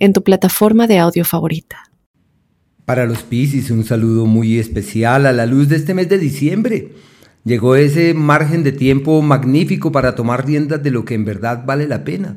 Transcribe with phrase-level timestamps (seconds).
[0.00, 1.90] en tu plataforma de audio favorita.
[2.84, 6.92] Para los Piscis, un saludo muy especial a la luz de este mes de diciembre.
[7.44, 11.86] Llegó ese margen de tiempo magnífico para tomar riendas de lo que en verdad vale
[11.86, 12.36] la pena.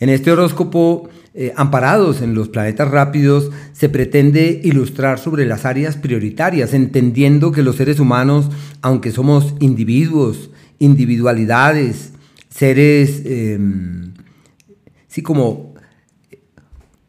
[0.00, 5.96] En este horóscopo, eh, amparados en los planetas rápidos, se pretende ilustrar sobre las áreas
[5.96, 8.50] prioritarias, entendiendo que los seres humanos,
[8.82, 10.50] aunque somos individuos,
[10.80, 12.12] individualidades,
[12.48, 13.58] seres, eh,
[15.06, 15.73] sí, como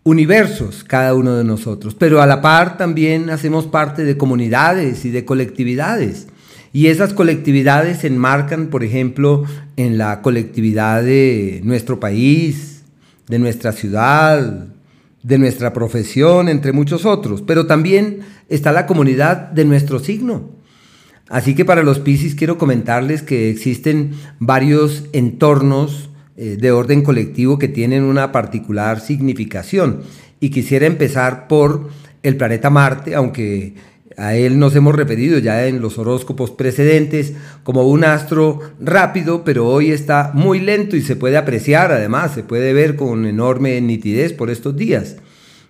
[0.05, 5.09] universos cada uno de nosotros, pero a la par también hacemos parte de comunidades y
[5.09, 6.27] de colectividades.
[6.71, 9.45] Y esas colectividades se enmarcan, por ejemplo,
[9.77, 12.83] en la colectividad de nuestro país,
[13.27, 14.67] de nuestra ciudad,
[15.23, 17.41] de nuestra profesión, entre muchos otros.
[17.41, 20.51] Pero también está la comunidad de nuestro signo.
[21.29, 27.57] Así que para los Piscis quiero comentarles que existen varios entornos eh, de orden colectivo
[27.57, 30.01] que tienen una particular significación.
[30.41, 31.89] Y quisiera empezar por
[32.23, 33.75] el planeta Marte, aunque
[34.17, 39.65] a él nos hemos referido ya en los horóscopos precedentes como un astro rápido, pero
[39.65, 44.33] hoy está muy lento y se puede apreciar, además, se puede ver con enorme nitidez
[44.33, 45.15] por estos días.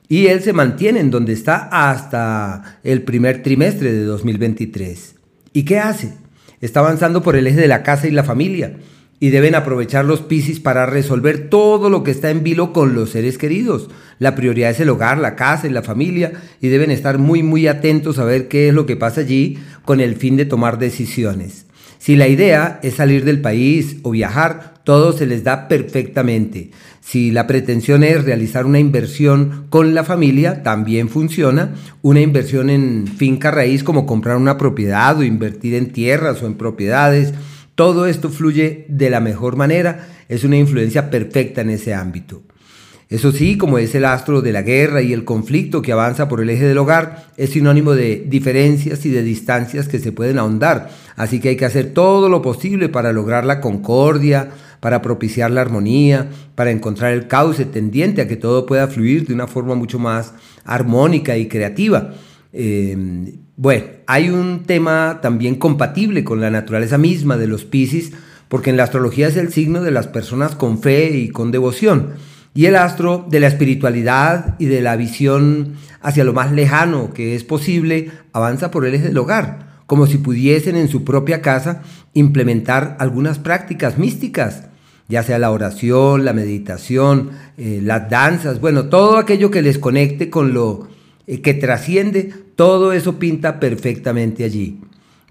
[0.08, 5.16] Y él se mantiene en donde está hasta el primer trimestre de 2023.
[5.54, 6.14] ¿Y qué hace?
[6.60, 8.78] Está avanzando por el eje de la casa y la familia
[9.20, 13.12] y deben aprovechar los Piscis para resolver todo lo que está en vilo con los
[13.12, 13.90] seres queridos.
[14.20, 17.68] La prioridad es el hogar, la casa y la familia y deben estar muy muy
[17.68, 21.66] atentos a ver qué es lo que pasa allí con el fin de tomar decisiones.
[21.98, 26.70] Si la idea es salir del país o viajar, todo se les da perfectamente.
[27.02, 31.74] Si la pretensión es realizar una inversión con la familia, también funciona.
[32.04, 36.56] Una inversión en finca raíz como comprar una propiedad o invertir en tierras o en
[36.56, 37.34] propiedades
[37.76, 42.42] todo esto fluye de la mejor manera, es una influencia perfecta en ese ámbito.
[43.08, 46.42] Eso sí, como es el astro de la guerra y el conflicto que avanza por
[46.42, 50.90] el eje del hogar, es sinónimo de diferencias y de distancias que se pueden ahondar.
[51.16, 54.50] Así que hay que hacer todo lo posible para lograr la concordia,
[54.80, 59.36] para propiciar la armonía, para encontrar el cauce tendiente a que todo pueda fluir de
[59.36, 60.34] una forma mucho más
[60.64, 62.14] armónica y creativa.
[62.58, 68.14] Eh, bueno, hay un tema también compatible con la naturaleza misma de los Piscis,
[68.48, 72.14] porque en la astrología es el signo de las personas con fe y con devoción,
[72.54, 77.36] y el astro de la espiritualidad y de la visión hacia lo más lejano que
[77.36, 81.82] es posible avanza por el eje del hogar, como si pudiesen en su propia casa
[82.14, 84.70] implementar algunas prácticas místicas,
[85.10, 90.30] ya sea la oración, la meditación, eh, las danzas, bueno, todo aquello que les conecte
[90.30, 90.88] con lo
[91.28, 94.80] eh, que trasciende, todo eso pinta perfectamente allí.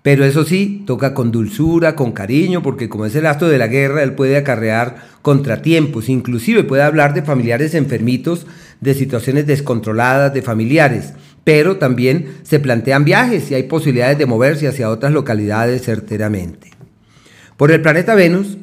[0.03, 3.69] Pero eso sí, toca con dulzura, con cariño, porque como es el astro de la
[3.69, 8.47] guerra, él puede acarrear contratiempos, inclusive puede hablar de familiares enfermitos,
[8.83, 14.69] de situaciones descontroladas de familiares, pero también se plantean viajes y hay posibilidades de moverse
[14.69, 16.71] hacia otras localidades certeramente.
[17.57, 18.59] Por el planeta Venus,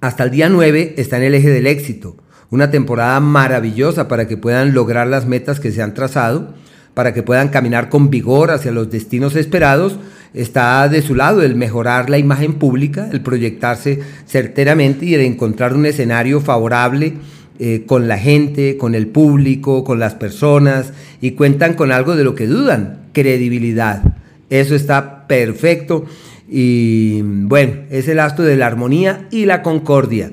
[0.00, 2.16] hasta el día 9 está en el eje del éxito,
[2.50, 6.54] una temporada maravillosa para que puedan lograr las metas que se han trazado,
[6.94, 9.98] para que puedan caminar con vigor hacia los destinos esperados.
[10.32, 15.74] Está de su lado el mejorar la imagen pública, el proyectarse certeramente y el encontrar
[15.74, 17.14] un escenario favorable
[17.58, 22.24] eh, con la gente, con el público, con las personas y cuentan con algo de
[22.24, 24.02] lo que dudan, credibilidad.
[24.50, 26.04] Eso está perfecto
[26.48, 30.30] y bueno, es el astro de la armonía y la concordia.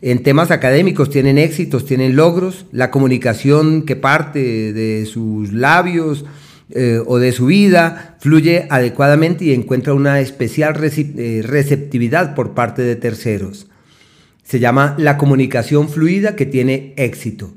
[0.00, 6.24] En temas académicos tienen éxitos, tienen logros, la comunicación que parte de sus labios
[6.70, 12.82] eh, o de su vida fluye adecuadamente y encuentra una especial eh, receptividad por parte
[12.82, 13.66] de terceros.
[14.44, 17.54] Se llama la comunicación fluida que tiene éxito.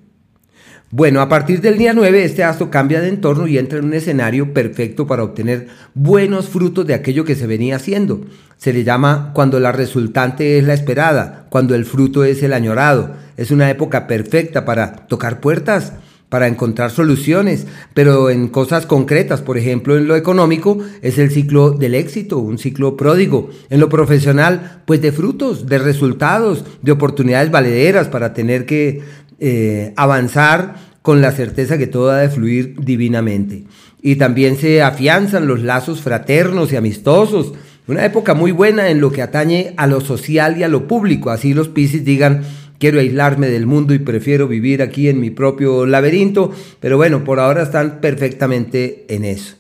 [0.94, 3.94] Bueno, a partir del día 9 este astro cambia de entorno y entra en un
[3.94, 8.20] escenario perfecto para obtener buenos frutos de aquello que se venía haciendo.
[8.58, 13.16] Se le llama cuando la resultante es la esperada, cuando el fruto es el añorado.
[13.38, 15.94] Es una época perfecta para tocar puertas,
[16.32, 21.72] para encontrar soluciones, pero en cosas concretas, por ejemplo, en lo económico es el ciclo
[21.72, 23.50] del éxito, un ciclo pródigo.
[23.70, 29.02] En lo profesional, pues de frutos, de resultados, de oportunidades valederas para tener que
[29.44, 33.64] eh, avanzar con la certeza que todo ha de fluir divinamente.
[34.00, 37.54] Y también se afianzan los lazos fraternos y amistosos.
[37.88, 41.32] Una época muy buena en lo que atañe a lo social y a lo público.
[41.32, 42.44] Así los Piscis digan,
[42.78, 46.52] quiero aislarme del mundo y prefiero vivir aquí en mi propio laberinto.
[46.80, 49.56] Pero bueno, por ahora están perfectamente en eso.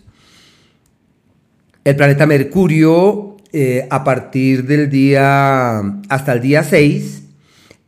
[1.84, 7.21] El planeta Mercurio, eh, a partir del día hasta el día 6,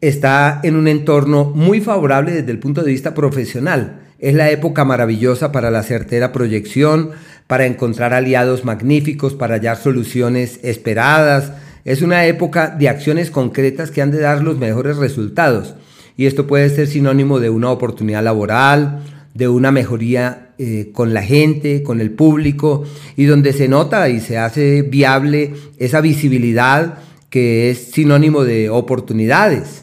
[0.08, 4.02] está en un entorno muy favorable desde el punto de vista profesional.
[4.20, 7.12] Es la época maravillosa para la certera proyección,
[7.48, 11.54] para encontrar aliados magníficos, para hallar soluciones esperadas.
[11.86, 15.76] Es una época de acciones concretas que han de dar los mejores resultados.
[16.18, 19.04] Y esto puede ser sinónimo de una oportunidad laboral,
[19.34, 22.84] de una mejoría eh, con la gente, con el público,
[23.16, 26.96] y donde se nota y se hace viable esa visibilidad
[27.30, 29.83] que es sinónimo de oportunidades.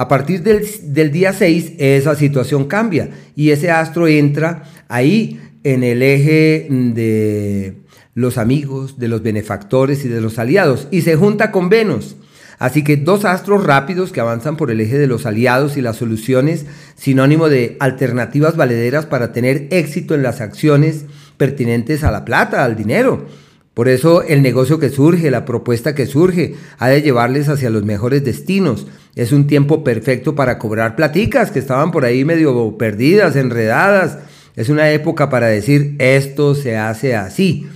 [0.00, 6.00] A partir del, día 6 esa situación cambia y ese astro entra ahí en el
[6.00, 7.74] eje de
[8.14, 12.16] los amigos, de los benefactores y de los aliados y se junta con Venus.
[12.58, 15.96] Así que dos astros rápidos que avanzan por el eje de los aliados y las
[15.96, 16.64] soluciones,
[16.94, 21.04] sinónimo de alternativas valederas para tener éxito en las acciones
[21.36, 23.26] pertinentes a la plata, al dinero.
[23.74, 27.84] Por eso el negocio que surge, la propuesta que surge, ha de llevarles hacia los
[27.84, 28.86] mejores destinos.
[29.14, 34.18] Es un tiempo perfecto para cobrar platicas que estaban por ahí medio perdidas, enredadas.
[34.56, 37.68] Es una época para decir esto se hace así.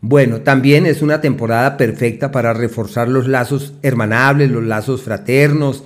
[0.00, 5.84] Bueno, también es una temporada perfecta para reforzar los lazos hermanables, los lazos fraternos.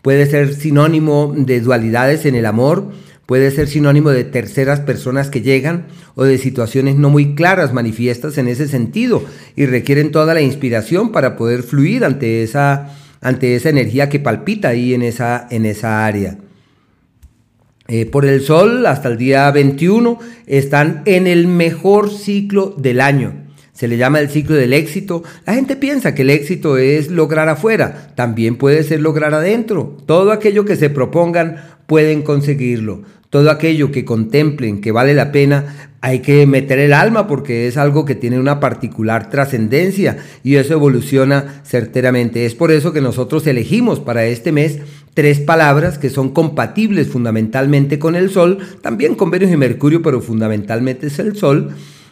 [0.00, 2.90] Puede ser sinónimo de dualidades en el amor
[3.26, 8.38] puede ser sinónimo de terceras personas que llegan o de situaciones no muy claras manifiestas
[8.38, 9.24] en ese sentido
[9.56, 14.68] y requieren toda la inspiración para poder fluir ante esa, ante esa energía que palpita
[14.68, 16.38] ahí en esa, en esa área.
[17.88, 23.34] Eh, por el sol hasta el día 21 están en el mejor ciclo del año.
[23.72, 25.24] Se le llama el ciclo del éxito.
[25.46, 29.96] La gente piensa que el éxito es lograr afuera, también puede ser lograr adentro.
[30.06, 31.56] Todo aquello que se propongan
[31.86, 33.02] pueden conseguirlo.
[33.30, 37.76] Todo aquello que contemplen que vale la pena, hay que meter el alma porque es
[37.76, 42.44] algo que tiene una particular trascendencia y eso evoluciona certeramente.
[42.44, 44.80] Es por eso que nosotros elegimos para este mes
[45.14, 50.20] tres palabras que son compatibles fundamentalmente con el Sol, también con Venus y Mercurio, pero
[50.20, 51.70] fundamentalmente es el Sol,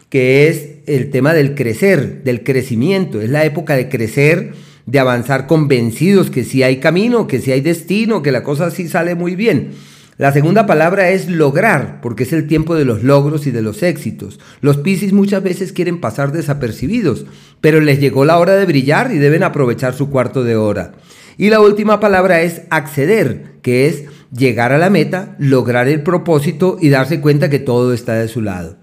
[0.09, 3.21] que es el tema del crecer, del crecimiento.
[3.21, 4.53] Es la época de crecer,
[4.91, 8.89] de avanzar convencidos que si hay camino, que si hay destino, que la cosa sí
[8.89, 9.71] sale muy bien.
[10.19, 13.85] La segunda palabra es lograr, porque es el tiempo de los logros y de los
[13.85, 14.41] éxitos.
[14.61, 17.25] Los Piscis muchas veces quieren pasar desapercibidos,
[17.61, 20.93] pero les llegó la hora de brillar y deben aprovechar su cuarto de hora.
[21.39, 24.05] Y la última palabra es acceder, que es
[24.37, 28.43] llegar a la meta, lograr el propósito y darse cuenta que todo está de su
[28.43, 28.77] lado.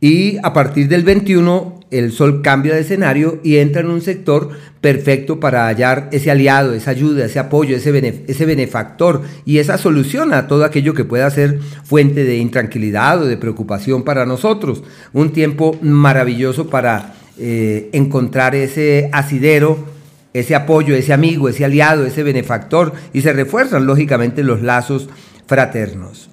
[0.00, 4.50] Y a partir del 21 el Sol cambia de escenario y entra en un sector
[4.80, 7.90] perfecto para hallar ese aliado, esa ayuda, ese apoyo, ese,
[8.46, 13.36] benefactor y esa solución a todo aquello que pueda ser fuente de intranquilidad o de
[13.36, 14.82] preocupación para nosotros.
[15.12, 19.78] Un tiempo maravilloso para eh, encontrar ese asidero,
[20.34, 25.08] ese apoyo, ese amigo, ese aliado, ese benefactor y se refuerzan lógicamente los lazos
[25.46, 26.28] fraternos.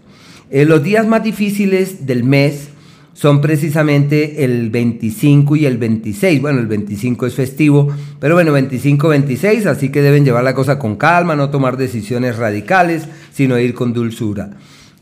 [0.52, 2.70] En los días más difíciles del mes,
[3.16, 6.42] son precisamente el 25 y el 26.
[6.42, 7.88] Bueno, el 25 es festivo,
[8.20, 13.08] pero bueno, 25-26, así que deben llevar la cosa con calma, no tomar decisiones radicales,
[13.32, 14.52] sino ir con dulzura.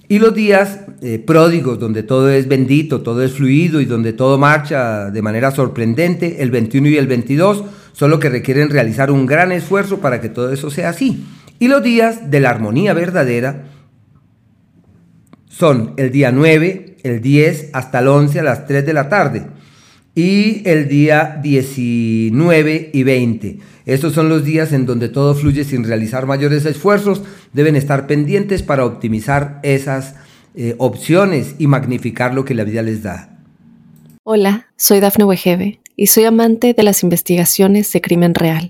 [0.07, 4.37] Y los días eh, pródigos, donde todo es bendito, todo es fluido y donde todo
[4.37, 9.51] marcha de manera sorprendente, el 21 y el 22, solo que requieren realizar un gran
[9.51, 11.25] esfuerzo para que todo eso sea así.
[11.57, 13.63] Y los días de la armonía verdadera
[15.49, 19.45] son el día 9, el 10 hasta el 11 a las 3 de la tarde
[20.15, 23.59] y el día 19 y 20.
[23.85, 27.23] Estos son los días en donde todo fluye sin realizar mayores esfuerzos.
[27.51, 30.15] Deben estar pendientes para optimizar esas
[30.55, 33.39] eh, opciones y magnificar lo que la vida les da.
[34.23, 38.69] Hola, soy Dafne Wegebe y soy amante de las investigaciones de crimen real.